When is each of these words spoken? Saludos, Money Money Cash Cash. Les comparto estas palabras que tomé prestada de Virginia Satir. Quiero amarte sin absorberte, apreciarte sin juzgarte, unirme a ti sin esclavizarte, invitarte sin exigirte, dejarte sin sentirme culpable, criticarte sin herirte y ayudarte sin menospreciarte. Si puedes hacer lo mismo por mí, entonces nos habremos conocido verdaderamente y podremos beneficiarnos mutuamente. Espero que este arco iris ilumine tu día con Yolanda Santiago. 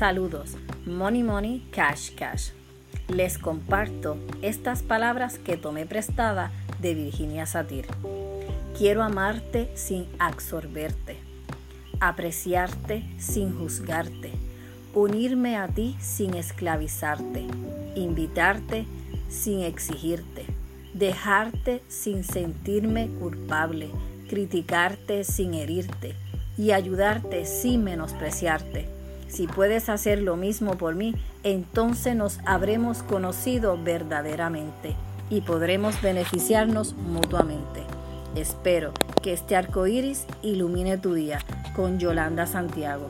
Saludos, 0.00 0.56
Money 0.86 1.22
Money 1.22 1.62
Cash 1.72 2.12
Cash. 2.14 2.52
Les 3.08 3.36
comparto 3.36 4.16
estas 4.40 4.82
palabras 4.82 5.38
que 5.38 5.58
tomé 5.58 5.84
prestada 5.84 6.50
de 6.78 6.94
Virginia 6.94 7.44
Satir. 7.44 7.84
Quiero 8.78 9.02
amarte 9.02 9.70
sin 9.74 10.06
absorberte, 10.18 11.18
apreciarte 12.00 13.04
sin 13.18 13.54
juzgarte, 13.58 14.32
unirme 14.94 15.58
a 15.58 15.68
ti 15.68 15.98
sin 16.00 16.32
esclavizarte, 16.32 17.44
invitarte 17.94 18.86
sin 19.28 19.60
exigirte, 19.60 20.46
dejarte 20.94 21.82
sin 21.88 22.24
sentirme 22.24 23.10
culpable, 23.20 23.90
criticarte 24.30 25.24
sin 25.24 25.52
herirte 25.52 26.14
y 26.56 26.70
ayudarte 26.70 27.44
sin 27.44 27.84
menospreciarte. 27.84 28.99
Si 29.30 29.46
puedes 29.46 29.88
hacer 29.88 30.20
lo 30.20 30.36
mismo 30.36 30.76
por 30.76 30.96
mí, 30.96 31.14
entonces 31.44 32.16
nos 32.16 32.40
habremos 32.44 33.04
conocido 33.04 33.78
verdaderamente 33.82 34.96
y 35.30 35.42
podremos 35.42 36.02
beneficiarnos 36.02 36.94
mutuamente. 36.94 37.84
Espero 38.34 38.92
que 39.22 39.32
este 39.32 39.54
arco 39.54 39.86
iris 39.86 40.26
ilumine 40.42 40.98
tu 40.98 41.14
día 41.14 41.38
con 41.76 42.00
Yolanda 42.00 42.46
Santiago. 42.46 43.08